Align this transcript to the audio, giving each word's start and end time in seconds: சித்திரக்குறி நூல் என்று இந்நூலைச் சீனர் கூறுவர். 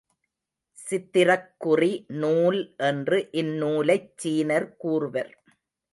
சித்திரக்குறி 0.77 1.91
நூல் 2.15 2.59
என்று 2.77 3.29
இந்நூலைச் 3.33 4.11
சீனர் 4.23 4.67
கூறுவர். 4.77 5.31